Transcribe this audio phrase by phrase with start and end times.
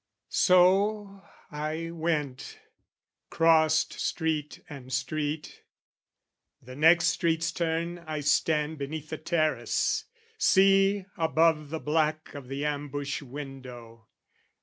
[0.29, 1.21] So,
[1.51, 2.59] I went:
[3.29, 5.61] crossed street and street:
[6.59, 10.05] "The next street's turn, "I stand beneath the terrace,
[10.39, 14.07] see, above, "The black of the ambush window.